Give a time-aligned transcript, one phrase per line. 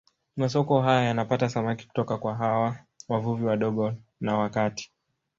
[0.37, 4.91] Masoko haya yanapata samaki kutoka kwa hawa wavuvi wadogo na wa kati